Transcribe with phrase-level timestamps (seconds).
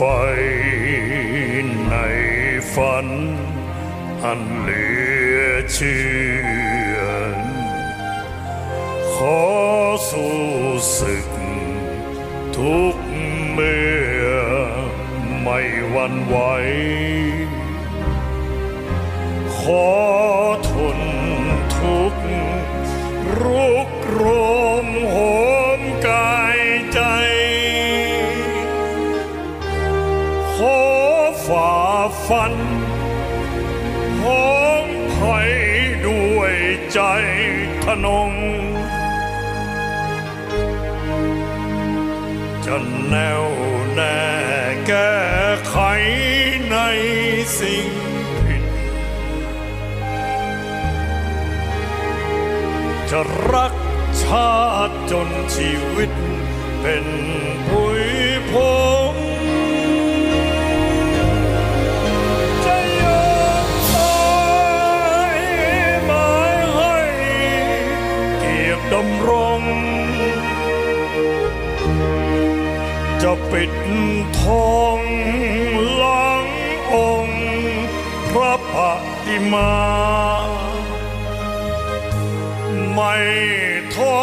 [0.00, 0.06] ไฟ
[1.88, 1.94] ใน
[2.74, 3.06] ฝัน
[4.24, 4.86] อันเหลื
[5.38, 5.42] อ
[5.72, 6.02] เชื่
[6.94, 6.98] อ
[9.14, 9.42] ขอ
[10.10, 10.38] สู้
[10.98, 11.28] ศึก
[12.56, 12.96] ทุก
[13.52, 13.86] เมื่
[14.24, 14.28] อ
[15.42, 15.60] ไม่
[15.90, 16.36] หวันไหว
[19.56, 19.97] ขอ
[38.04, 38.32] นง
[42.64, 42.76] จะ
[43.08, 43.44] แน่ว
[43.94, 44.18] แน่
[44.86, 45.16] แก้
[45.68, 45.76] ไข
[46.70, 46.76] ใน
[47.58, 47.86] สิ่ง
[48.44, 48.64] ผิด
[53.10, 53.20] จะ
[53.52, 53.74] รัก
[54.22, 54.54] ชา
[54.88, 56.10] ติจนชีวิต
[56.80, 57.06] เป็น
[57.66, 58.04] ผุย
[58.50, 58.52] พ
[58.97, 58.97] ง
[73.30, 73.72] จะปิด
[74.40, 75.00] ทอง
[75.96, 76.46] หลัง
[76.94, 77.42] องค์
[78.30, 78.76] พระป
[79.24, 79.74] ฏิมา
[82.92, 83.14] ไม่
[83.94, 84.18] ท้อ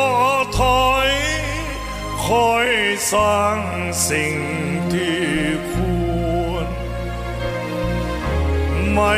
[0.60, 1.10] ถอย
[2.26, 2.68] คอย
[3.12, 3.60] สร้าง
[4.10, 4.36] สิ่ง
[4.94, 5.24] ที่
[5.72, 5.74] ค
[6.48, 6.68] วร
[8.94, 9.16] ไม่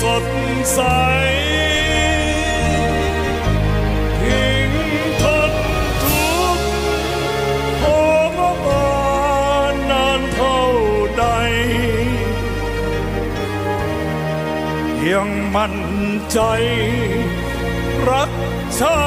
[0.00, 0.24] สด
[0.72, 0.80] ใส
[4.20, 4.72] ทิ้ง
[5.22, 5.52] ทน
[6.04, 6.68] ทุกข์
[7.82, 7.84] ท
[8.38, 8.90] รมา
[9.72, 10.62] นนานเท่า
[11.18, 11.24] ใด
[15.10, 15.76] ยังมั่น
[16.32, 16.40] ใจ
[18.10, 18.30] รัก
[18.78, 19.02] ชา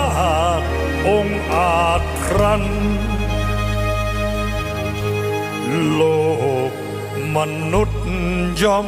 [0.59, 0.67] ติ
[1.07, 2.63] องอาจครัน
[5.93, 6.01] โล
[6.69, 6.71] ก
[7.35, 7.37] ม
[7.73, 8.03] นุษย์
[8.63, 8.81] ย่อ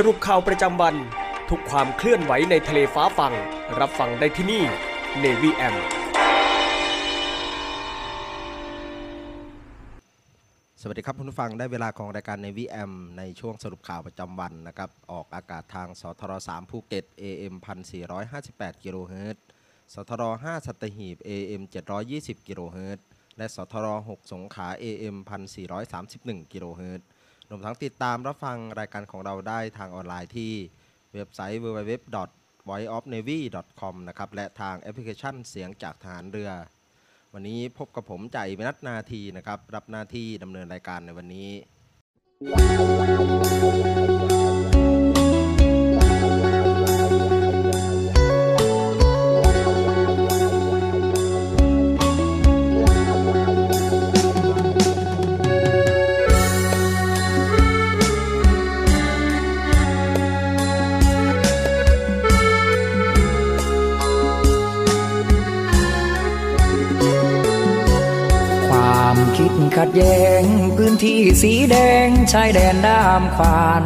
[0.00, 0.94] สรุปข่าวประจำวัน
[1.50, 3.32] ทุกความเคลื่อนไหวในทะเลฟ้าฟัง
[3.80, 4.62] รับฟังได้ที่นี่
[5.22, 5.74] Navy M
[10.80, 17.54] สวัสดีครับคุณผู้ฟังได้เวลาของรายการในวีแอมในช่วงสรุปข่าวประจำวันนะครับ ออกอากาศทางสทร3ภูเก็ต AM
[18.18, 19.42] 1458กิโลเฮิรตซ์
[19.94, 21.62] สทร5สัตหีบ AM
[22.04, 23.04] 720กิโลเฮิรตซ์
[23.36, 25.16] และสทร6สงขลา AM
[25.84, 27.06] 1431กิโลเฮิรตซ์
[27.50, 30.52] รวมทั้งติดตามรับฟังรายการของเราได้ทางออนไลน์ที่
[31.14, 36.50] เว็บไซต์ www.voiceofnavy.com นะครับ และทางแอปพลิเคชันเสียงจากทหารเรือ
[37.34, 41.50] วันนี้พบกับผมใจมนัทนาทีนะครับ รับหน้าที่ดำเนินรายการในวันนี้
[69.80, 70.44] ขัดแย้ง
[70.76, 71.76] พื้นที่สีแด
[72.06, 73.82] งชายแดนด้ามขวาน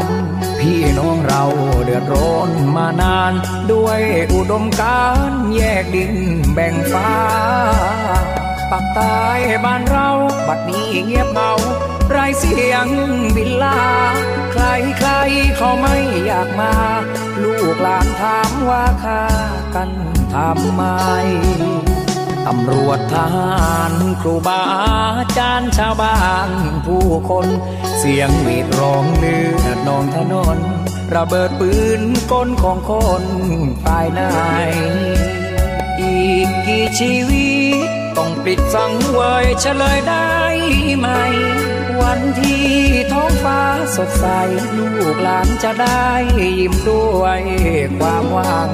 [0.60, 1.44] พี่น้องเรา
[1.84, 3.32] เดือดร้อนมานาน
[3.72, 4.00] ด้วย
[4.32, 6.14] อุดมการแยกดิน
[6.54, 7.12] แบ่งฟ้า
[8.70, 9.20] ปักใต้
[9.64, 10.10] บ้านเรา
[10.48, 11.52] บัดนี้เงียบเงา
[12.10, 12.86] ไรเสียง
[13.36, 13.80] บินลา
[14.52, 14.64] ใคร
[14.98, 15.10] ใคร
[15.56, 15.96] เขาไม่
[16.26, 16.72] อยากมา
[17.42, 19.22] ลูกหลานถามว่าค่า
[19.74, 19.90] กัน
[20.34, 20.82] ทำไม
[22.52, 24.62] ตำรวจทหารครูบา
[25.18, 26.18] อาจารย์ชาวบ้า
[26.48, 26.50] น
[26.86, 27.46] ผู้คน
[27.98, 30.58] เสียงหวีดร้องเลือดนองถนน
[31.14, 32.02] ระเบิดปืน
[32.32, 32.92] ก้นของค
[33.22, 33.24] น
[33.84, 34.22] ภายใน
[36.00, 37.50] อีกกี่ชีวิ
[37.86, 40.34] ต ต้องปิดสังเวยเฉลยได้
[40.98, 41.08] ไหม
[42.00, 42.68] วันที่
[43.12, 43.62] ท้องฟ้า
[43.96, 44.26] สดใส
[44.76, 46.06] ลูกหลานจะได้
[46.38, 47.40] ยิ้มด้วย
[47.98, 48.70] ความหวัง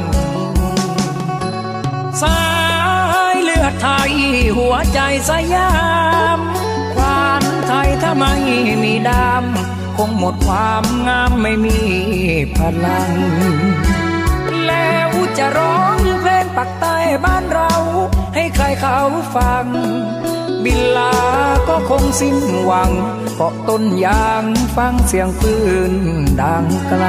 [2.23, 2.56] สา
[3.81, 4.13] ไทย
[4.57, 5.01] หัวใจ
[5.31, 5.73] สยา
[6.37, 6.39] ม
[6.95, 8.35] ควานไทยถ้าไม่
[8.83, 11.79] มีดำคงหมดความงามไม่มี
[12.57, 13.13] พลัง
[14.67, 17.73] แล้วจะร้องเพลงปักใต้บ้านเรา
[18.35, 18.99] ให้ใครเขา
[19.37, 19.67] ฟัง
[20.65, 21.15] บินลา
[21.69, 22.91] ก็คงสิ้นหวัง
[23.37, 24.45] เกาะต้นยาง
[24.77, 25.55] ฟังเสียงปื
[25.91, 25.93] น
[26.41, 27.05] ดังไกล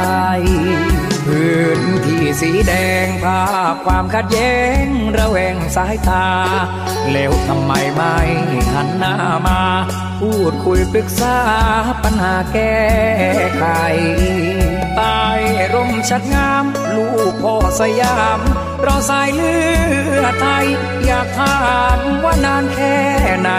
[1.28, 2.74] พื้นที่สีแด
[3.06, 3.44] งภา
[3.74, 4.86] พความขัดแย้ง
[5.18, 6.28] ระแวงสายตา
[7.12, 8.18] แล้วทำไมไม่
[8.74, 9.16] หันหน้า
[9.48, 9.62] มา
[10.20, 11.38] พูดคุยปรึกษา
[12.04, 12.78] ปัญหาแก้
[13.58, 13.66] ไข
[14.96, 15.22] ใต้
[15.74, 16.66] ร่มชัดงาม
[16.96, 18.40] ลูกพ่อสยาม
[18.84, 19.56] เราสายเลื
[20.22, 20.68] อดไทย
[21.06, 21.60] อยากถา
[21.98, 22.98] มว่านานแค่
[23.40, 23.50] ไหน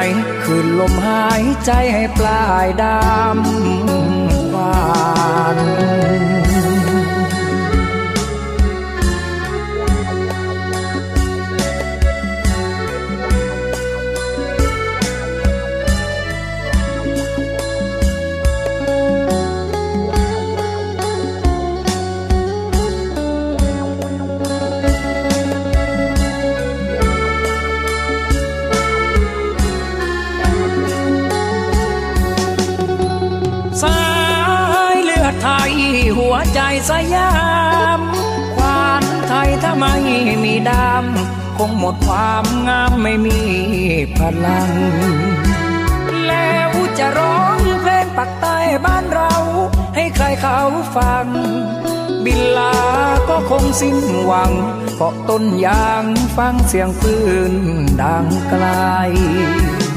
[0.45, 4.79] คืนลมหายใจให้ปลายดำหวา
[5.57, 5.59] น
[36.91, 37.33] สยา
[37.99, 38.01] ม
[38.55, 39.95] ควานไทยถ้าไม่
[40.45, 43.41] มีดำคงหมดความงามไม่มี
[44.17, 44.71] พลัง
[46.27, 49.33] แล้วจะร้องเพลงปักใต้บ้านเรา
[49.97, 50.61] ให้ใครเขา
[50.97, 51.27] ฟัง
[52.25, 52.77] บินลา
[53.29, 54.53] ก็คงสิ้นหวัง
[54.97, 56.05] เกาะต้นยาง
[56.37, 57.15] ฟังเสียงปื
[57.53, 57.55] น
[58.03, 58.65] ดังไกล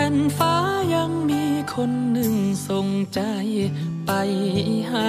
[0.00, 0.54] ผ่นฟ้า
[0.94, 2.34] ยังมีคนหนึ่ง
[2.68, 3.20] ส่งใจ
[4.06, 4.10] ไป
[4.90, 4.92] ห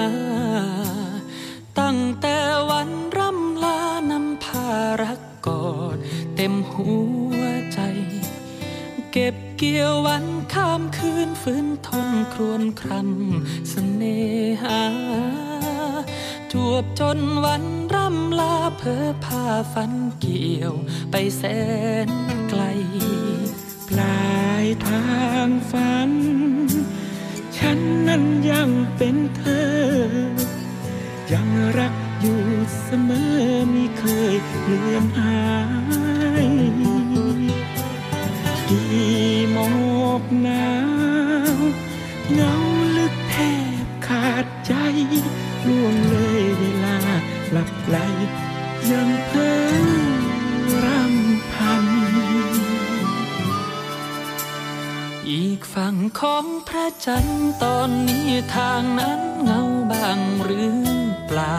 [61.40, 61.58] ล่า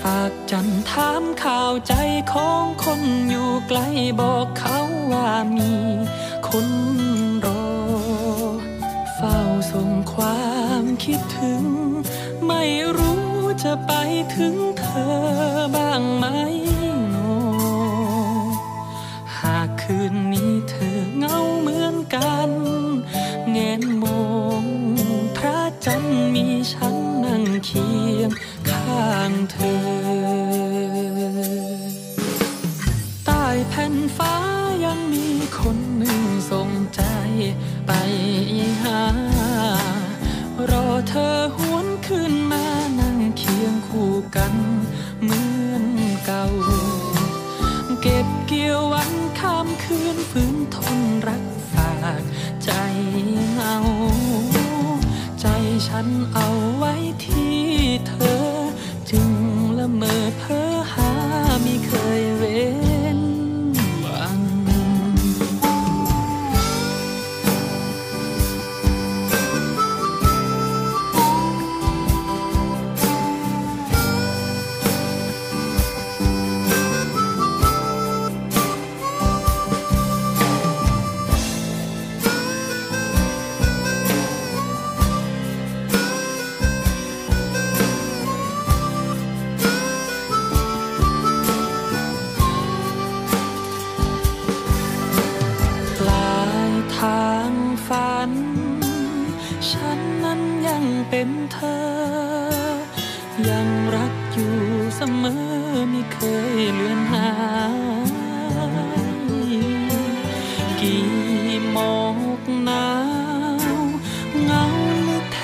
[0.00, 1.94] ฝากจันถามข่าวใจ
[2.32, 3.80] ของคนอยู่ไกล
[4.20, 4.78] บอกเขา
[5.12, 5.72] ว่ามี
[6.48, 6.68] คน
[7.46, 7.66] รอ
[9.16, 9.38] เฝ้า
[9.72, 10.46] ส่งควา
[10.82, 11.64] มคิดถึง
[12.46, 12.64] ไม่
[12.98, 13.26] รู้
[13.64, 13.92] จะไป
[14.36, 15.14] ถึงเธอ
[15.76, 29.78] บ้างไหมางเธอ
[33.26, 34.34] ใต้แผ่นฟ้า
[34.84, 35.26] ยังมี
[35.58, 37.02] คนหนึ่งส่งใจ
[37.86, 37.92] ไป
[38.82, 39.02] หา
[40.70, 42.64] รอเธอหวนขึ้นมา
[43.00, 44.54] นั่งเคียงคู่กัน
[45.22, 45.84] เหมือน
[46.26, 46.44] เก่า
[48.02, 52.22] เก็บเกี่ยววันข้ามคืนฝืนทนรักฝาก
[52.64, 52.70] ใจ
[53.58, 53.76] เอา
[55.40, 55.46] ใจ
[55.88, 57.56] ฉันเอาไว้ที่
[58.08, 58.45] เธอ
[59.94, 61.10] เมอเพ้อหา
[61.62, 62.85] ไม่เคยเว้
[101.16, 101.80] ยังเป็นเธอ
[103.48, 104.56] ยังรักอยู่
[104.96, 105.42] เสมอ
[105.90, 106.18] ไม่เค
[106.58, 107.30] ยเลือนหา
[109.40, 109.46] ย
[110.80, 111.06] กี่
[111.72, 111.96] หมอ
[112.40, 112.88] กหนา
[113.74, 113.82] ว
[114.44, 114.64] เงา
[115.08, 115.40] ลึกแท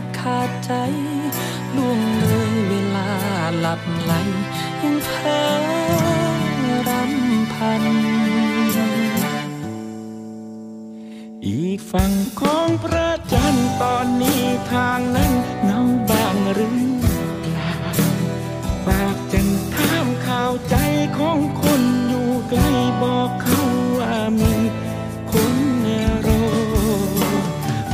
[0.00, 0.72] บขาดใจ
[1.76, 3.10] ล่วงเลยเวลา
[3.60, 4.12] หลับไหล
[4.82, 5.42] ยังเพ้อ
[6.88, 7.84] รำพัน
[11.46, 13.39] อีกฝั่งของพระจันทร์
[13.82, 15.32] ตอนนี้ทางนั้น
[15.64, 17.06] เงาบางหรือเป
[17.56, 17.72] ล่า
[18.84, 20.76] ฝากจันถามข่าวใจ
[21.18, 22.60] ของคนอยู่ไกล
[23.02, 23.62] บอกเขา
[23.98, 24.54] ว่ามี
[25.32, 25.56] คน
[26.26, 26.44] รอ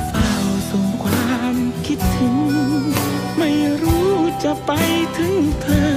[0.09, 0.31] เฝ้า
[0.71, 2.37] ส่งความคิดถึง
[3.39, 3.51] ไม่
[3.83, 4.11] รู้
[4.45, 4.73] จะไป
[5.17, 5.96] ถึงเธอ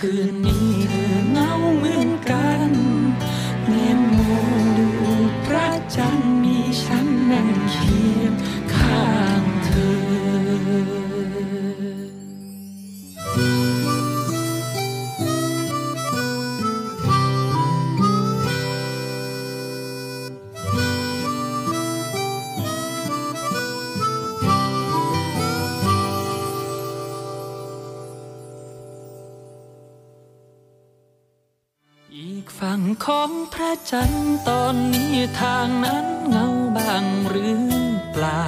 [0.00, 0.39] คืน
[33.90, 34.12] จัน
[34.48, 37.64] ตอนนี้ทางนั้นเงาบางหรือ
[38.12, 38.44] เปล่า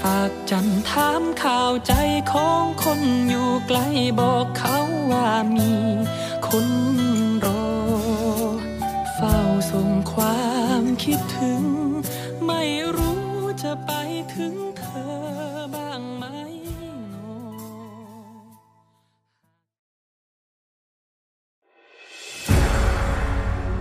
[0.00, 1.92] ฝากจันถามข่าวใจ
[2.32, 3.78] ของคนอยู่ไกล
[4.20, 4.78] บอกเขา
[5.12, 5.72] ว่ามี
[6.46, 6.68] คน
[7.44, 7.66] รอ
[9.14, 9.36] เฝ้า
[9.70, 10.44] ส่งควา
[10.80, 11.62] มคิดถึง
[12.46, 12.62] ไม่
[12.96, 13.24] รู้
[13.62, 13.90] จะไป
[14.34, 14.69] ถึง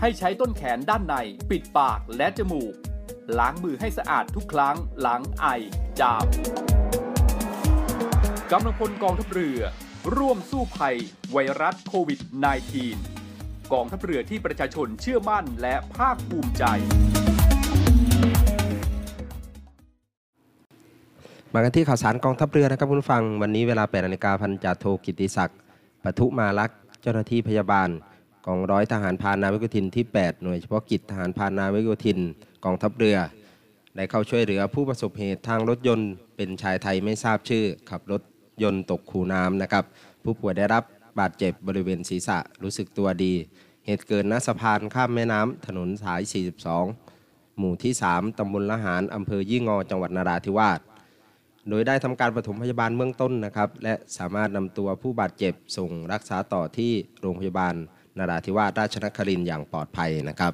[0.00, 1.14] ให้ใช้ต้นแขนด้านใน
[1.50, 2.72] ปิดปากและจมูก
[3.38, 5.46] ล้างมือให้สะอาดทุกครั้งหลังไอ
[6.00, 6.26] จาม
[8.50, 9.60] กำลังพลกองทัพเรือ
[10.16, 10.96] ร่วมสู้ภัย
[11.32, 12.20] ไวรัสโควิด
[12.96, 16.64] -19 กองทัพเรือที่ประชาชนเชื่อมั่นและภาคภูมิใจ
[21.52, 25.58] มากันที่ข่าวสารกองทัพเรือนะครับคุณฟัง วันนี้เวลา8นาฬิกาพันจ่าโทกิติศักดิ์
[26.04, 27.88] ปทุมาลักษ์เจ้าหน้าที่พยาบาล
[28.52, 32.18] องร้อยทหารพานาวิกโยธินที่ 8 หน่วยเฉพาะกิจทหารพานาวิกโยธิน
[32.64, 33.18] กองทัพเรือ
[33.96, 38.22] ได้เข้าช่วยเหลือผู้ประสบเหตุทางรถยนต์เป็นชายไทยไม่ทราบชื่อ ขับรถ
[38.62, 39.84] ยนต์ตกคูน้ำนะครับ
[40.24, 40.84] ผู้ป่วยได้รับ
[41.18, 43.32] บาดเจ็บบริเวณศีรษะรู้สึกตัวดี
[43.86, 46.20] เหตุเกิดณสะพานข้ามแม่น้ำถนนสาย
[46.90, 50.80] 42 หมู่ที่ 3 ตำบลละหารอำเภอยี่งอจังหวัดนราธิวาส
[51.68, 57.74] โดยได้ทำการปฐมพยาบาลเบื้องต้นนะครับ และสามารถนำตัวผู้บาดเจ็บส่งรักษาต่อที่โรงพยาบาล
[58.18, 60.52] นราธิวาสราชนครินอย่างปลอดภัยนะครับ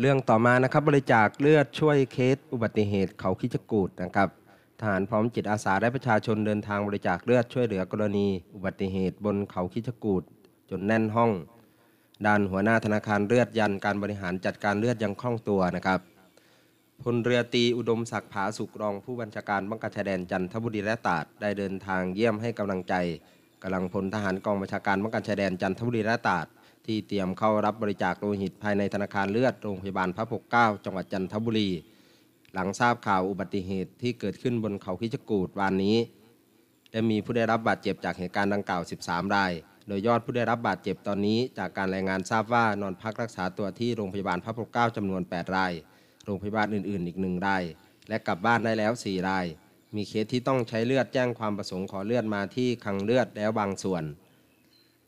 [0.00, 4.28] เรื่องต่อมานะครับบริจาคเลือดช่วยเคสอุบัติเหตุเขาคิจกูดนะครับ
[4.80, 10.22] ทหารพร้อมจิตอาสาและประชาชนเดินทางบริจาคเลือดช่วยเหลือกรณี อุบัติเหตุบนเขาคิจกูด
[10.70, 11.30] จนแน่นห้อง
[12.26, 16.00] ด้านหัวหน้าธนาคารเลือดยันการบริหารจัดการเลือดยังคล่องตัวนะครับ
[17.02, 22.94] พลเรือตีอุดมศักดิ์ผาสุกรองผู้บัญชาการบังกาชายแดนจันทบุรีและตราดได้เดินทางเยี่ยมให้กำลังใจ
[23.62, 26.46] กำลังพลทหารกองบัญชาการบังการชายแดนจันทบุรีและตาด
[26.86, 31.70] ที่เตรียมเข้ารับบริจาคโลหิตภายในธนาคารเลือดโรงพยาบาลพระปกเกล้าจังหวัดจันทบุรี
[32.54, 35.96] หลังทราบข่าวอุบัติเหตุที่เกิดขึ้นบนเขาคิจกูดวันนี้
[36.90, 39.52] และมีผู้ได้รับบาดเจ็บจากเหตุการณ์ดังกล่าว 13 ราย
[39.86, 45.72] โดยยอดผู้ได้รับบาดเจ็บตอนนี้ จากการรายงานทราบว่านอนพักรักษาตัวที่โรงพยาบาลพระปกเกล้าจำนวน 8 ราย
[46.24, 47.64] โรงพยาบาลอื่น ๆ อีกหนึ่งราย
[48.08, 49.46] และกลับบ้านได้แล้ว 4 ราย
[49.96, 54.04] มีเคสที่ต้องใช้เลือดแจ้งความประสงค์ขอเลือดมาที่คลังเลือดแล้วบางส่วน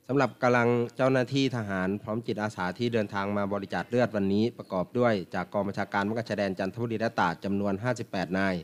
[0.07, 7.73] สำหรับกำลังเจ้าหน้าที่ทหารพร้อมจิตอาสาที่เดินทางมาบริจาคเลือดวันนี้ประกอบด้วย จากกองบัญชาการมักชายแดนจันทบุรีและตาดจำนวน
[8.07, 8.55] 58 นาย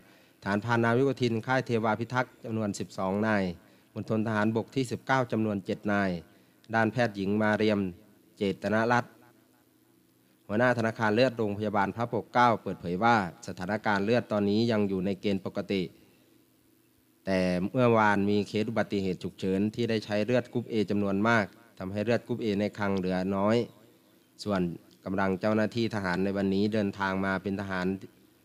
[0.45, 3.43] ทหารพรานนาวิกโยธินค่ายเทวาพิทักษ์จำนวน 12 นาย
[3.95, 6.11] มณฑลทหารบกที่ 19 จำนวน 7 นาย
[6.75, 7.81] ด้านแพทย์หญิงมาเรียม
[8.37, 9.13] เจตนรัตน์
[10.47, 15.83] หัวหน้าธนาคารเลือดโรงพยาบาลพระปกเกล้าเปิดเผยว่า สถานการณ์เลือดตอนนี้ยังอยู่ในเกณฑ์ปกติ
[17.31, 21.45] แต่เมื่อวานมีเคสอุบัติเหตุฉุกเฉินที่ได้ใช้เลือดกรุ๊ปเอจำนวนมาก
[21.79, 23.57] ทำให้เลือดกรุ๊ปเอในคลังเหลือน้อย
[24.45, 24.61] ส่วน
[25.05, 27.87] กำลังเจ้าหน้าที่ทหารในวันนี้เดินทางมาเป็นทหาร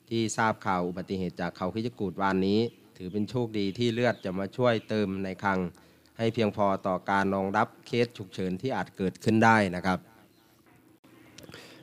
[0.10, 2.60] ที่ทราบข่าวอุบัติเหตุจากเขาคิจกูดวานนี้
[2.98, 5.60] ถือเป็นโชคดีที่เลือดจะมาช่วยเติมในคลัง
[6.18, 10.00] ให้เพียงพอต่อการรองรับเคสฉุกเฉินที่อาจเกิดขึ้นได้นะครับ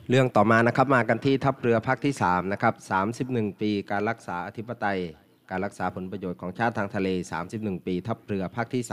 [0.09, 2.73] เรื่องต่อมานะครับมากันที่ทัพเรือภาคที่3นะครับ
[3.17, 4.99] 31 ปีการรักษาอธิปไตย
[5.51, 7.09] การรักษาผลประโยชน์ของชาติทางทะเล
[7.47, 8.83] 31 ปี ทัพเรือภาคที่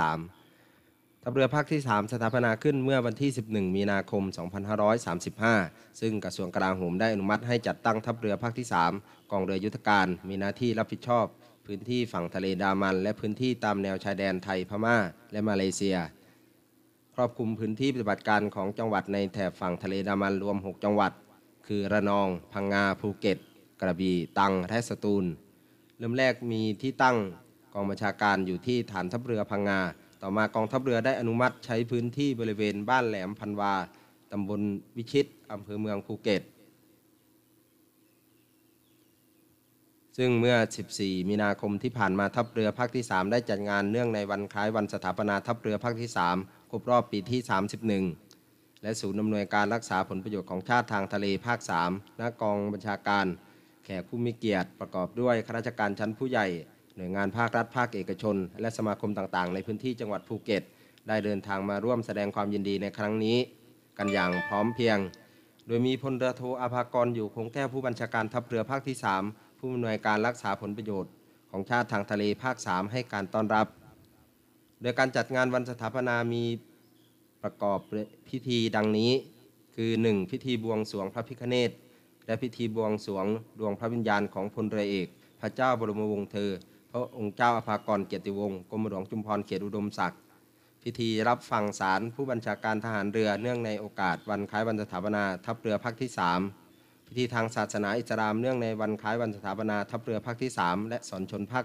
[0.57, 4.23] 3 ทัพเรือภาคที่ 3 สถาปนาขึ้นเมื่อวันที่ 11 มีนาคม
[5.13, 8.67] 2535 ซึ่งกระทรวงกลาโหมได้อนุมัติให้จัดตั้งทัพเรือภาคที่
[8.99, 11.27] 3 กองเรือยุทธการ มีหน้าที่รับผิดชอบ
[11.67, 14.97] พื้นที่ฝั่งทะเลดามัน และพื้นที่ตามแนวชายแดนไทยพม่า
[15.33, 15.97] และมาเลเซีย
[17.15, 21.13] ครอบคลุมพื้นที่ปฏิบัติการของจังหวัดในแถบฝั่งทะเลดามันรวม 6 จังหวัด
[21.67, 23.39] คือระนอง พังงาภูเก็ต
[23.81, 25.25] กระบี่ ตัง และสตูล
[25.99, 27.17] เริ่มแรกมีที่ตั้ง
[27.75, 29.81] กองบัญชาการอยู่ที่ฐานทัพเรือพังงา
[30.23, 33.75] ต่อมากองทัพเรือได้อนุมัติใช้พื้นที่บริเวณบ้านแหลมพันวา
[34.33, 34.61] ตำบล
[34.97, 36.43] วิชิตอำเภอเมืองภูเก็ต
[40.17, 40.57] ซึ่งเมื่อ
[40.93, 47.41] 14 มีนาคมที่ผ่านมาทัพเรือภาคที่ 3 ได้จัดงานเนื่องในวันคล้ายวันสถาปนาทัพเรือภาคที่ 3 ครบรอบปีที่
[48.13, 51.59] 31 และศูนย์อำนวยการรักษาผลประโยชน์ของชาติทางทะเลภาค
[51.91, 53.27] 3 ณ กองบัญชาการ
[53.91, 56.47] แขกผู้มีเกียรติประกอบด้วยข้าราชการชั้นผู้ใหญ่
[56.97, 60.63] หน่วยงานภาครัฐภาคเอกชน และสมาคมต่างๆ ในพื้นที่จังหวัดภูเก็ต
[61.09, 63.39] ได้เดินทางมาร่วมแสดงความยินดีในครั้งนี้
[63.99, 64.99] กันอย่างพร้อมเพียง
[65.67, 68.97] โดยมีพลเรือโทอาภากรอยู่คงแก้วผู้บัญชาการทัพเรือภาคที่
[69.27, 71.13] 3 ผู้อำนวยการรักษาผลประโยชน์
[71.51, 73.67] ของชาติทางทะเลภาค 3 ให้การต้อนรับ
[74.83, 76.45] โดยการจัดงานวันสถาปนามี
[77.43, 77.79] ประกอบ
[78.29, 79.11] พิธีดังนี้
[79.75, 80.31] คือ 1.
[80.31, 81.71] พิธีบวงสรวงพระพิฆเนศ
[82.29, 83.27] และพิธีบวงสรวง
[83.59, 85.09] ดวงพระวิญญาณของพลเรือเอก
[85.41, 86.51] พระเจ้าบรมวงศ์เธอ
[86.91, 90.21] พระองค์เจ้าอภากรเกียรติวงศ์กรมหลวงจุมพรเขตอุดมศักดิ์
[90.83, 96.11] พิธีรับฟังสารผู้บัญชาการทหารเรือเนื่องในโอกาสวันคล้ายวันสถาปนาทัพเรือภาคที่
[96.57, 101.65] 3 พิธีทางศาสนาอิสลามเนื่องในวันคล้ายวันสถาปนาทัพเรือภาคที่ 3 และสอนชนภาค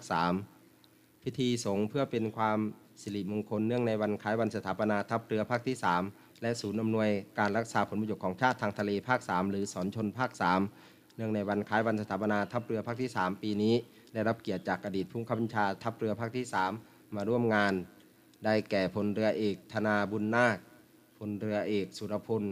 [0.62, 2.60] 3 พิธีสงฆ์เพื่อเป็นความ
[3.02, 10.32] สิริมงคลเนื่องในวันคล้ายวันสถาปนาทัพเรือภาคที่ 3 และศูนย์อำนวยการรักษาผลประโยชน์ของชาติทางทะเลภาค 3 หรือสอนชนภาค
[10.74, 13.76] 3 เนื่องในวันคล้ายวันสถาปนาทัพเรือภาคที่ 3 ปีนี้
[14.14, 16.46] ได้รับเกียรติจากอดีตผู้บังคับบัญชาทัพเรือภาคที่
[16.80, 17.74] 3 มาร่วมงาน
[18.46, 20.58] ได้แก่พลเรือเอกธนาบุญนาค
[21.18, 22.44] พลเรือเอกสุรพล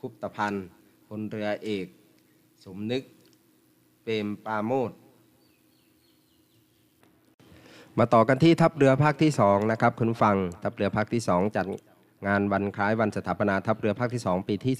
[0.00, 0.66] คุปตพันธ์
[1.08, 1.86] พลเรือเอก
[2.64, 3.02] สมนึก
[4.02, 4.90] เปรมปาโมด
[7.98, 11.66] มาต่อกันที่ทัพเรือภาคที่2นะครับคุณฟังทัพเรือภาคที่ 2 จัด
[12.26, 14.74] งานวันคล้ายวันสถาปนาทัพเรือภาคที่ 2 ปีที่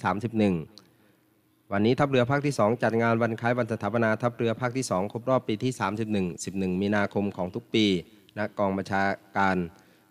[0.63, 5.73] 31 วันนี้ทัพเรือภาคที่ 2 จัดงานวันคล้ายวันสถาปนาทัพเรือภาคที่ 2 ครบรอบปีที่
[6.23, 7.85] 31 11 มีนาคมของทุกปี
[8.37, 9.03] ณกองบัญชา
[9.37, 9.57] การ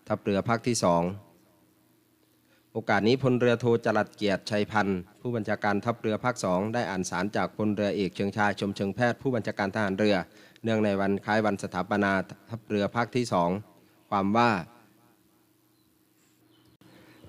[0.07, 10.15] ทัพเรือภาคที่ 2 โอกาสนี้พลเรือโทจรัสเกียรติชัยพันธ์ผู้บัญชาการทัพเรือภาค 2 ได้อ่านสารจากพลเรือเอกเชิงชายชมเชิงแพทย์ผู้บัญชาการทหารเรือ
[10.63, 12.11] เนื่องในวันคล้ายวันสถาปนา
[12.49, 13.25] ทัพเรือภาคที่
[13.69, 14.49] 2 ความว่า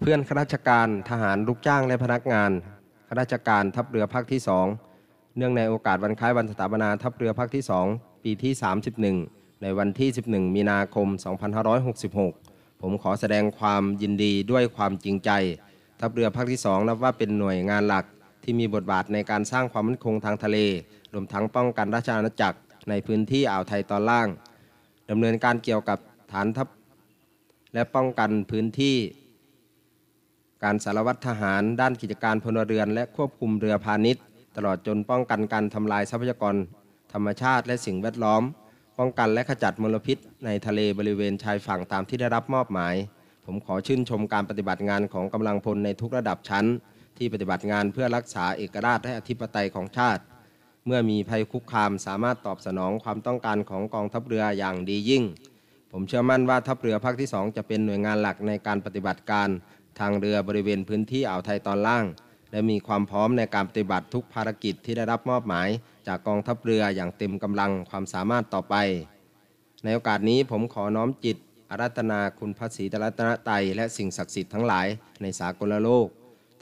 [0.00, 2.50] เพื่อนข้าราชการทหารลูกจ้างและพนักงาน
[3.08, 4.40] ข้าราชการทัพเรือภาคที่
[4.86, 8.52] 2เนื่องในโอกาสวันคล้ายวันสถาปนาทัพเรือภาคที่2ปีที่
[9.08, 11.08] 31 ในวันที่ 11 มีนาคม
[11.94, 15.30] 2566 ผมขอแสดงความยินดีด้วยความจริงใจ
[16.00, 18.04] ทัพเรือภาคที่2นับว่าเป็นหน่วยงานหลัก
[18.42, 20.58] ที่มีบทบาทในการสร้างความมั่นคงทางทะเล
[21.12, 22.58] รวมทั้งป้องกันราชอาณาจักร
[22.88, 24.28] ในพื้นที่อ่าวไทยตอนล่าง
[25.10, 25.98] ดำเนินการเกี่ยวกับ
[26.32, 26.68] ฐานทัพ
[27.74, 28.96] และป้องกันพื้นที่
[30.64, 34.22] การสารวัตรทหาร ด้านกิจการพลเรือน และควบคุมเรือพาณิชย์
[34.56, 36.54] ตลอดจนป้องกันการทำลายทรัพยากร
[37.12, 38.42] ธรรมชาติและสิ่งแวดล้อม
[38.98, 42.94] ป้องกันและขจัดมลพิษ ในทะเลบริเวณชายฝั่งตามที่ได้รับมอบหมาย
[43.46, 46.66] ผมขอชื่นชมการปฏิบัติงานของกำลังพลในทุกระดับชั้น
[47.18, 50.22] ที่ปฏิบัติงานเพื่อรักษาเอกราชและอธิปไตยของชาติ
[50.86, 55.24] เมื่อมีภัยคุกคามสามารถตอบสนองความต้องการของกองทัพเรืออย่างดียิ่ง
[55.92, 59.48] ผมเชื่อมั่นว่าทัพเรือภาคที่ 2 จะเป็นหน่วยงานหลักในการปฏิบัติการ
[60.00, 62.04] ทางเรือบริเวณพื้นที่อ่าวไทยตอนล่าง
[62.50, 65.68] และมีความพร้อมในการปฏิบัติทุกภารกิจที่ได้รับมอบหมาย
[66.06, 68.74] จากกองทัพเรืออย่างเต็มกำลังความสามารถต่อไป
[69.84, 71.36] ในโอกาสนี้ผมขอน้อมจิต
[71.70, 74.86] อารัตนาคุณพระศรีตรัตนตยและสิ่งศักดิ์สิทธิ์ทั้งหลาย
[75.22, 76.06] ในสากลโลก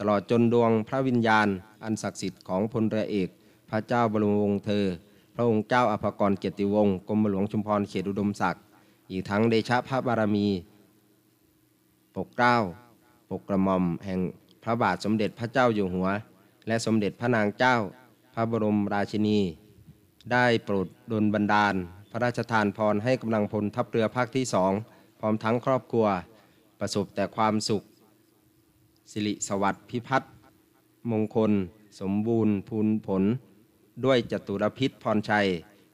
[0.00, 1.48] ตลอดจนดวงพระวิญญาณ
[1.84, 3.28] อันศักดิ์สิทธิ์ของพลเรือเอก
[3.70, 4.86] พระเจ้าบรมวงศ์เธอ
[5.34, 8.62] พระองค์เจ้าอภากรเกียรติวงศ์กรมหลวงชุมพรเขตอุดมศักดิ์
[9.10, 10.46] อีกทั้งเดชะพระบารมี
[12.14, 12.56] ปกเกล้า
[13.30, 14.20] ปกกระหม่อมแห่ง
[14.62, 16.08] พระบาทสมเด็จพระเจ้าอยู่หัว
[16.66, 17.76] และสมเด็จพระนางเจ้า
[18.34, 19.38] พระบรมราชินี
[20.32, 21.74] ได้โปรดดลบันดาล
[22.10, 24.72] พระราชทานพรให้กำลังพลทัพเรือภาคที่สอง
[25.20, 26.06] พร้อมทั้งครอบครัว
[26.80, 27.82] ประสบแต่ความสุข
[29.10, 30.32] สิริสวัสดิ์พิพัฒน์
[31.10, 31.52] มงคล
[32.00, 33.22] สมบูรณ์พูนผล
[34.04, 35.48] ด้วยจตุรพิษพรชัย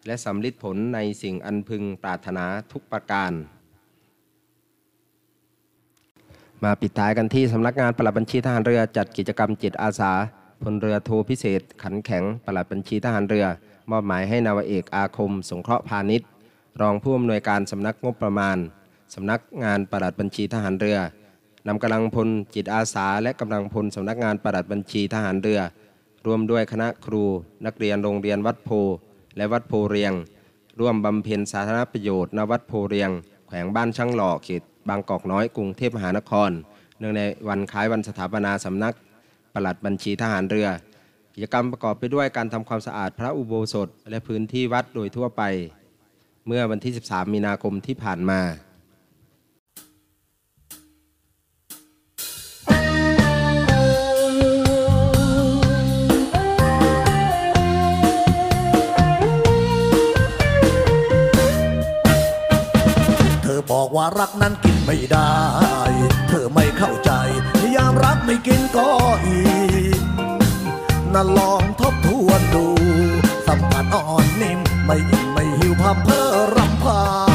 [0.06, 3.32] และสำลิดผลในสิ่งอันพึงปรารถนาทุกประการ
[6.64, 10.12] มาปิดท้ายกันที่สำนักงานปลัดบัญชีทหารเรือจัดกิจกรรมจิตอาสา
[10.62, 13.46] พลเรือโทพิเศษ ขันแข็งปลัดบัญชีทหารเรือ
[13.90, 16.28] มอบหมายให้นาวเอกอาคม สงเคราะห์พาณิชย์
[16.80, 18.56] รองผู้อำนวยการสำนักงบประมาณ
[19.14, 20.98] สำนักงานปลัดบัญชีทหารเรือ
[21.66, 25.60] นำกำลังพลจิตอาสา และกำลังพลสำนักงานปลัดบัญชีทหารเรือ
[26.26, 27.24] รวมด้วยคณะครู
[27.66, 28.70] นักเรียนโรงเรียนวัดโพ
[29.36, 30.12] และวัดโพเรียง
[30.80, 33.10] ร่วมบำเพ็ญสาธารณประโยชน์ณวัดโพเรียง
[33.46, 36.50] แขวงบ้านช่างหล่อเขต บางกอกน้อยกรุงเทพมหานคร
[36.98, 38.94] เนื่องในวันคล้ายวันสถาปนาสำนัก
[39.54, 40.68] ปลัดบัญชีทหารเรือ
[41.34, 45.42] กิจกรรมประกอบไปด้วยการทำความสะอาดพระอุโบสถ และพื้นที่วัดโดยทั่วไป
[46.46, 48.40] เมื่อวันที่ 13 มีนาคมที่ผ่านมา
[63.70, 65.34] บอกว่ารักนั้นกินไม่ได้
[66.28, 67.10] เธอไม่เข้าใจ
[67.76, 68.88] ยามรักไม่กินก็
[69.26, 69.42] อี
[69.98, 70.00] ก
[71.12, 72.66] น่าลองทบทวนดู
[73.46, 76.22] สัมผัสอ่อนนิ่ม ไม่อิ่มไม่หิวพับเพอ
[76.56, 77.31] รำพา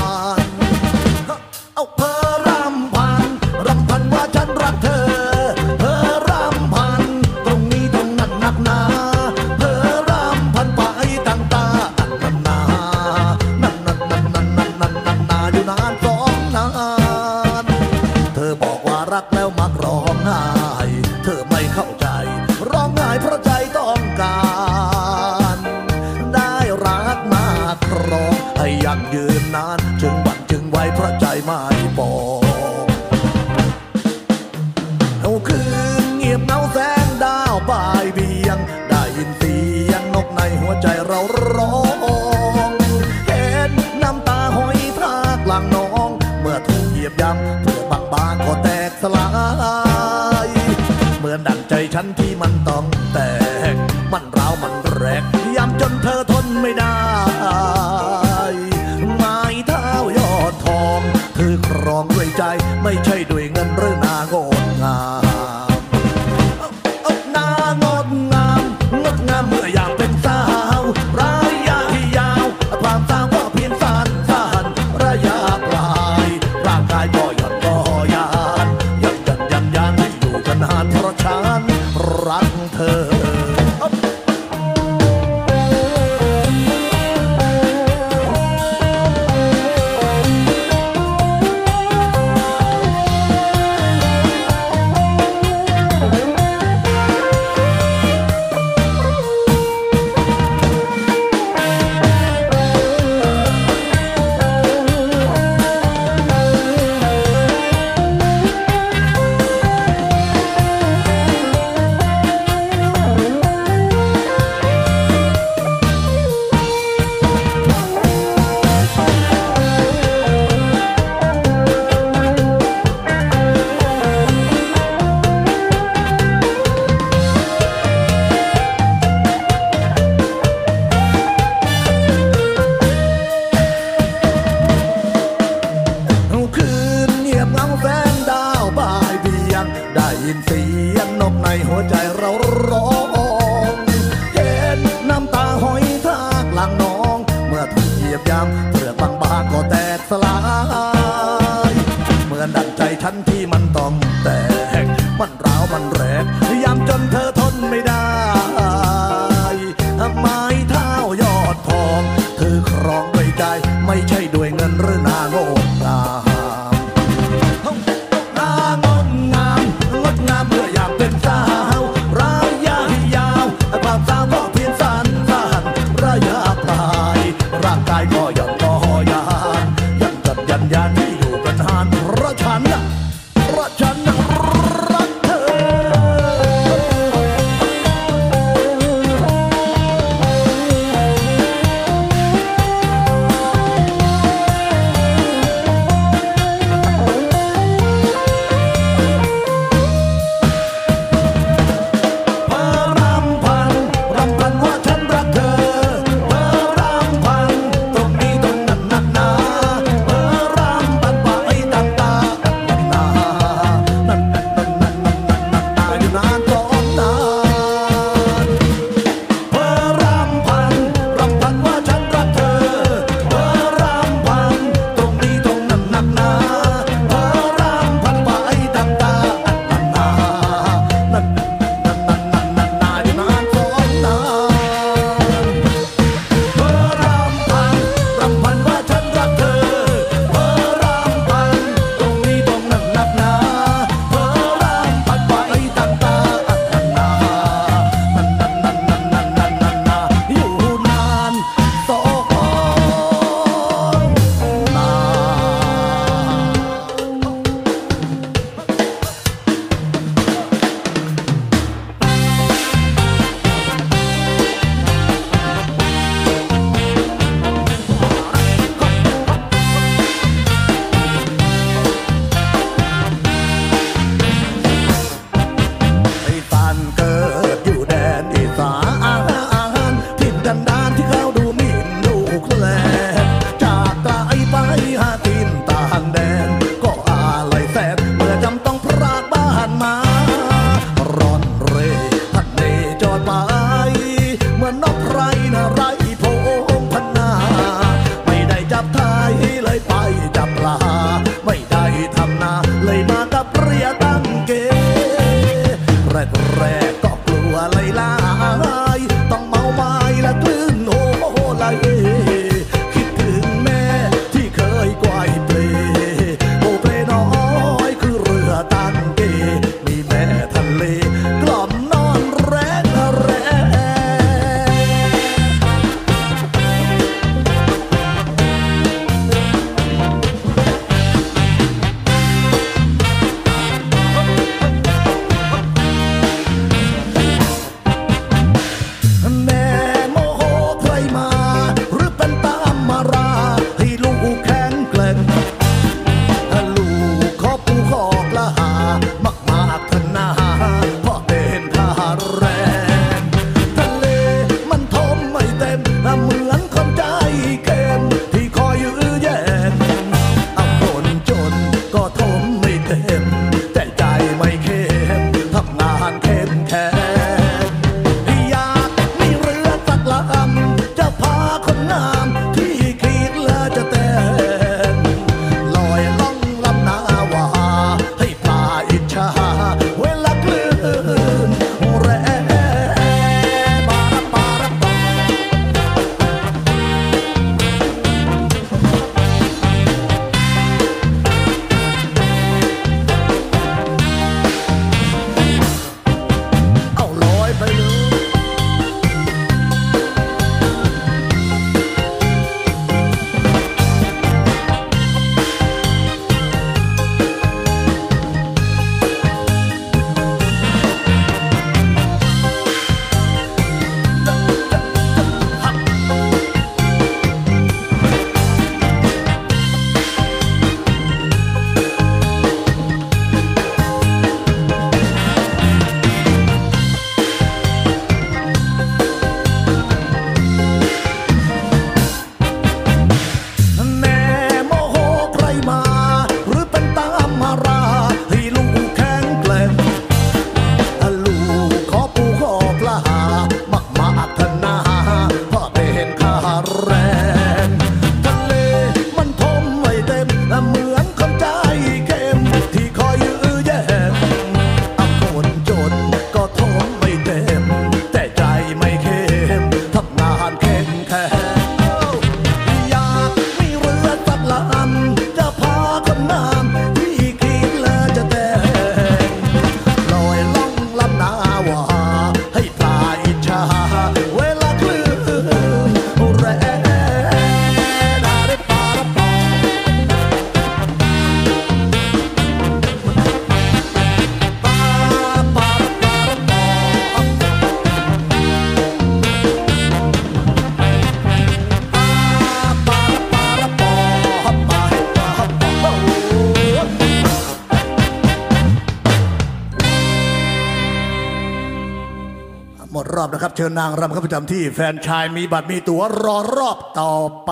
[503.59, 507.51] เชิญนางรำเข้าประจำที่ แฟนชายมีบัตรมีตั๋วรอรอบต่อไป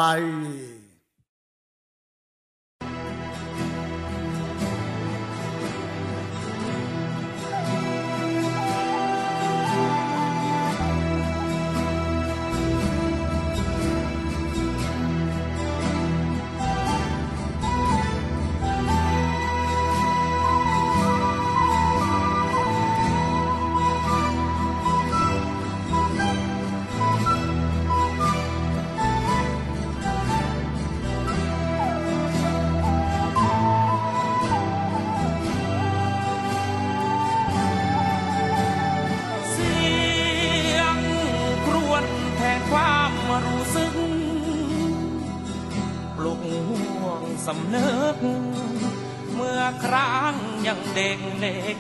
[51.46, 51.74] เ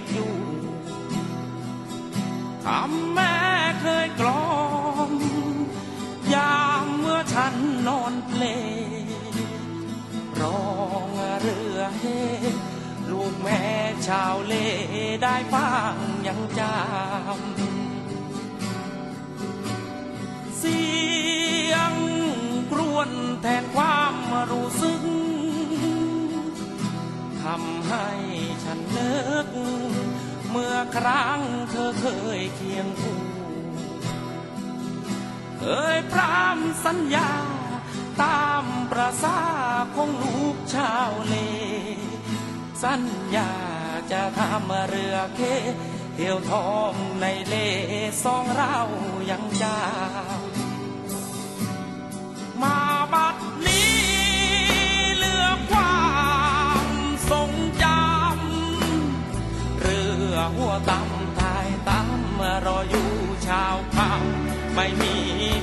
[64.75, 65.15] ไม่มี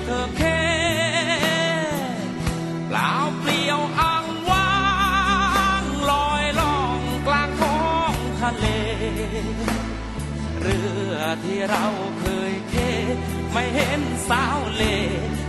[0.05, 0.43] เธอเค
[2.89, 4.69] เปล่าเปลี่ยวอ้างว้า
[5.83, 7.83] งลอยล่องกลางท้อ
[8.13, 8.67] งทะเล
[10.61, 10.79] เรื
[11.13, 11.87] อที่เรา
[12.21, 12.75] เคยเค
[13.53, 14.83] ไม่เห็นสาวเล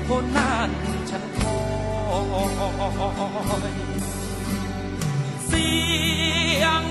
[0.09, 0.69] คนนั้น
[1.09, 1.57] ฉันคอ
[3.69, 3.71] ย
[5.47, 5.69] เสี
[6.63, 6.83] ยง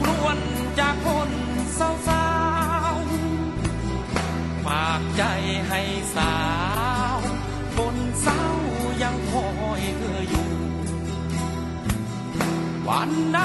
[0.00, 0.38] ครวญ
[0.78, 1.30] จากคน
[1.78, 2.47] สาวๆ
[4.68, 5.24] ฝากใจ
[5.68, 5.80] ให้
[6.16, 6.36] สา
[7.16, 7.18] ว
[7.76, 8.44] คนเศร้า
[9.02, 9.48] ยังคอ
[9.80, 10.50] ยเธออยู่
[12.88, 13.40] วันใด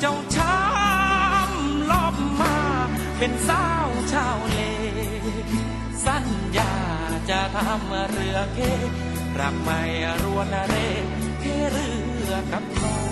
[0.00, 2.56] เจ้าช้ำลอบมา
[3.18, 4.58] เป็นสาวชาวเล
[6.06, 6.72] สัญญา
[7.30, 8.58] จะทำเรือเค
[9.40, 9.80] รักไม่
[10.22, 10.74] รวนเร
[11.40, 11.90] เคเรื
[12.30, 13.10] อกับน้อง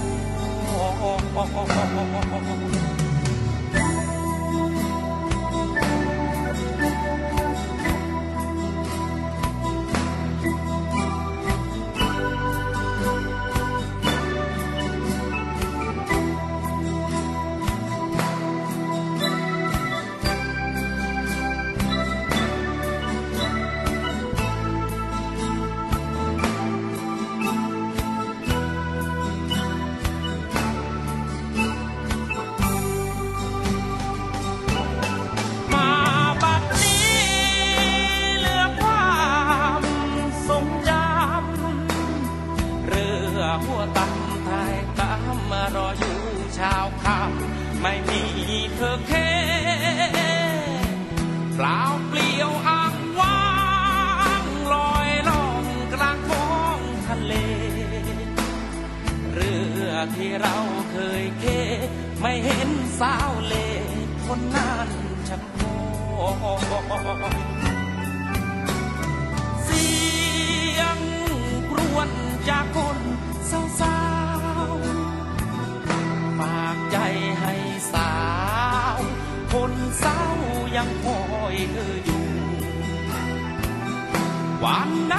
[60.17, 60.57] ที่เรา
[60.91, 61.45] เคยเค
[62.21, 63.55] ไม่เห็นสาวเล
[64.27, 64.89] คนนั้น
[65.29, 65.79] ฉันคอ
[66.61, 67.35] ย
[69.65, 69.89] เสี
[70.79, 70.99] ยง
[71.71, 72.11] กรวน
[72.49, 72.99] จากคน
[73.81, 73.99] สา
[74.71, 76.97] วๆฝากใจ
[77.41, 77.55] ให้
[77.93, 78.15] สา
[78.97, 78.99] ว
[79.53, 80.23] คนเศร้า
[80.77, 82.27] ยังคอยเธออยู่
[84.65, 85.17] วันไหน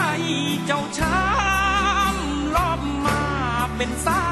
[0.66, 3.22] เจ้าช้ำลอบมา
[3.78, 4.29] เป็นสาว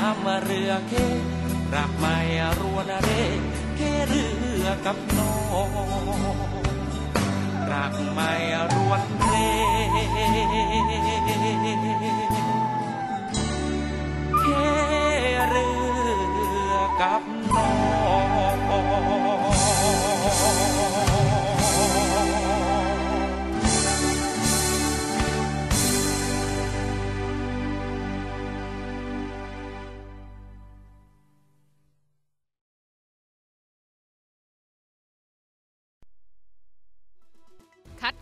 [0.00, 0.92] สัญญาเรือเค
[1.74, 2.16] รักไม่
[2.60, 3.08] รวนเร
[3.76, 4.26] เคเรื
[4.62, 5.34] อกับน้อ
[5.66, 5.70] ง
[7.72, 8.32] รักไม่
[8.72, 9.34] รวนเพล
[14.42, 14.48] เฮ
[15.48, 15.68] เรื
[16.70, 17.22] อกับ
[17.54, 17.70] น้อ
[21.28, 21.29] ง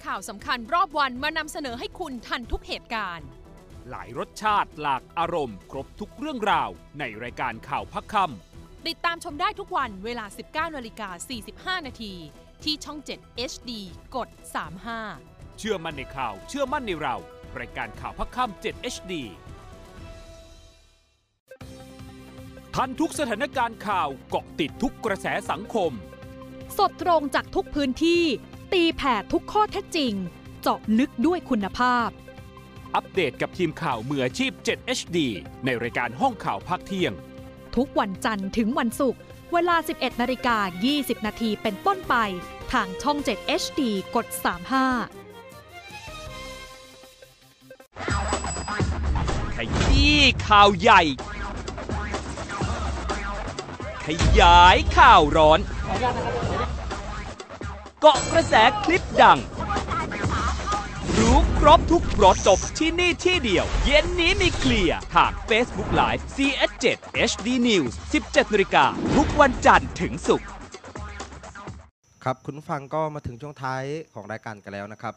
[0.08, 3.26] ข่าวสำคัญรอบวันมานำเสนอให้คุณทันทุกเหตุการณ์
[3.90, 8.14] หลายรสชาติหลากอารมณ์ ครบทุกเรื่องราว ในรายการข่าวพักค
[8.86, 11.08] ติดตามชมได้ทุกวันเวลา 19นาฬิกา
[11.78, 12.14] 45 นาที
[12.64, 13.70] ที่ช่อง 7 HD
[14.16, 14.28] กด
[14.88, 17.16] 35ำเชื่อมั่นในข่าวเชื่อมั่นในเรา
[17.58, 19.12] รายการข่าวพักคำ7 HD
[22.74, 25.92] ทันทุกสถานการณ์ข่าวเกาะติดทุกกระแสสังคม
[26.78, 28.24] สดตรงจากทุกพื้นที่
[28.72, 30.12] ตีแผ่ทุกข้อเท็จจริง
[30.60, 32.08] เจาะลึกด้วยคุณภาพ
[32.94, 35.18] อัปเดตกับทีมข่าวมืออาชีพ 7 HD
[35.64, 37.12] ในรายการห้องข่าวภาคเที่ยง
[37.76, 39.20] ทุกวันจันทร์ถึงวันศุกร์
[39.52, 40.56] เวลา 11นาฬิกา
[40.92, 42.14] 20 นาทีเป็นต้นไป
[42.72, 43.80] ทางช่อง 7 HD
[44.14, 44.36] กด 35
[49.56, 51.02] ขยี้ข่าวใหญ่
[54.06, 54.08] ข
[54.40, 55.60] ยายข่าวร้อน
[58.02, 59.38] เกาะกระแสคลิปดัง
[61.18, 66.86] รู้ครบทุกรสจบที่นี่ที่เดียว เย็นนี้มีเคลียร์ทาง Facebook Live CS7
[67.30, 67.92] HD News
[68.24, 68.84] 17นาฬิกา
[69.16, 70.48] ทุกวันจันทร์ถึงศุกร์
[72.24, 73.82] ครับคุณฟังก็มาถึงช่วงท้าย
[74.14, 75.14] ของรายการกันแล้วนะครับ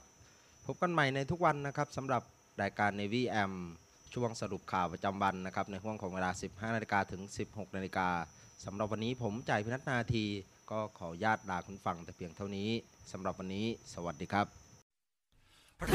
[0.66, 2.22] พบกันใหม่ในทุกวันนะครับสำหรับ
[2.62, 3.54] รายการ Navy AM
[4.14, 8.08] ช่วงสรุปข่าวประจำวันนะครับในห่วงของเวลา 15 นาฬิกาถึง 16 นาฬิกา
[8.66, 10.26] สำหรับวันนี้ผมจ่ายพินัทนาที
[10.72, 12.70] ก็ขอญาตลาคุณฟังแต่เพียงเท่านี้
[13.12, 14.46] สำหรับวันนี้ สวัสดีครับ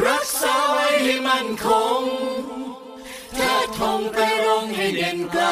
[0.06, 1.66] รักษาไว้ให้มันค
[2.00, 2.02] ง
[3.34, 5.44] เธอทงไปรงให้เด่นไกล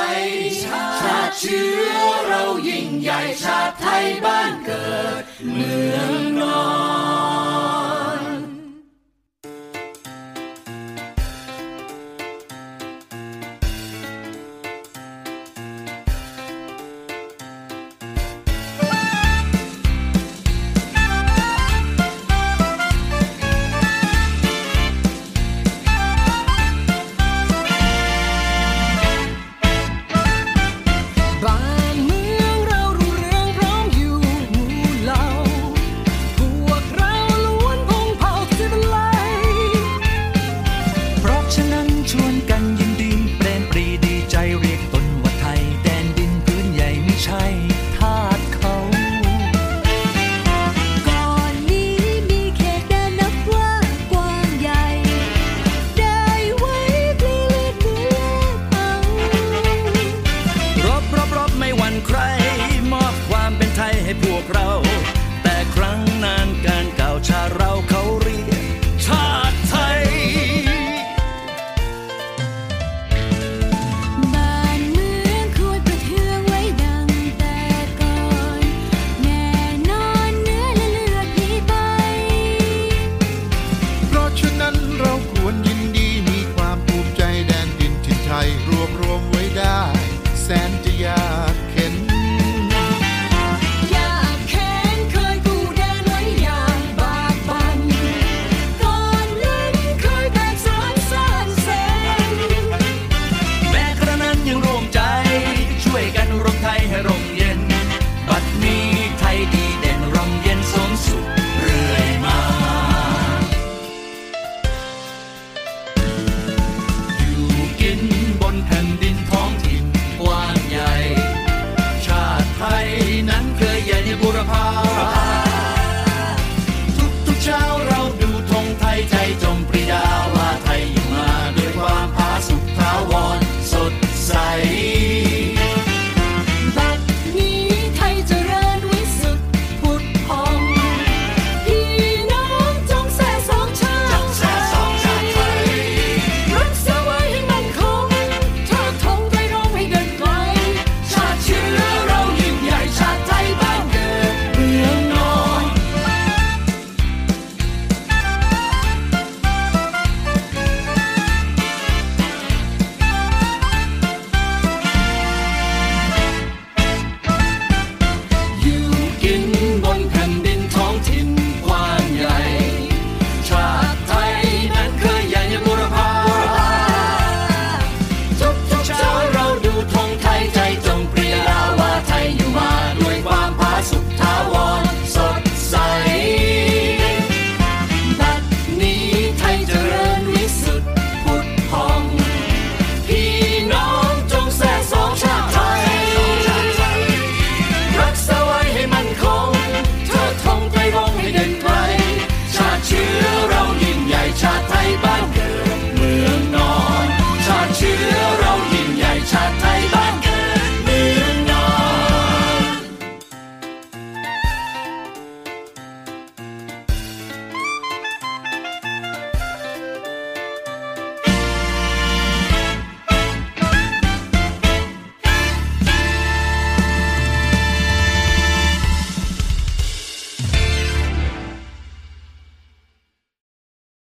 [0.65, 0.85] ชา
[1.29, 1.99] ติเชื้อ
[2.29, 6.65] เรายิ่งใหญ่ชาติไทยบ้านเกิด เมืองนอ
[7.83, 7.84] น